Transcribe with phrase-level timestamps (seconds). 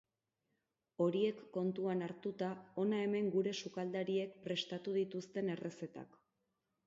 [1.03, 2.47] Horiek kontuan hartuta,
[2.83, 6.19] hona hemen gure sukaldariek prestatu dituzten errezetak.